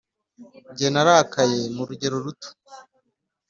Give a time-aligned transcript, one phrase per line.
[0.77, 2.49] Jye narakaye mu rugero ruto